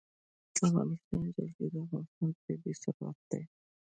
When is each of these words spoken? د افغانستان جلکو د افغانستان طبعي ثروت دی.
د 0.55 0.57
افغانستان 0.67 1.23
جلکو 1.35 1.63
د 1.73 1.75
افغانستان 1.85 2.29
طبعي 2.43 2.73
ثروت 2.81 3.17
دی. 3.29 3.41